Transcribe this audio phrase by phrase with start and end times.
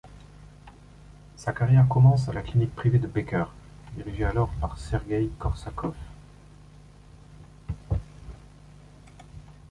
[1.35, 3.43] Sa carrière commence à la clinique privée de Becker,
[3.93, 5.93] dirigée alors par Sergueï Korsakov.